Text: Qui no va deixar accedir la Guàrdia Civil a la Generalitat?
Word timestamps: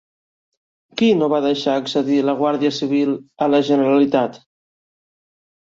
Qui 1.01 1.09
no 1.17 1.27
va 1.33 1.41
deixar 1.47 1.75
accedir 1.81 2.17
la 2.31 2.35
Guàrdia 2.41 2.73
Civil 2.79 3.15
a 3.47 3.51
la 3.55 3.63
Generalitat? 3.71 4.43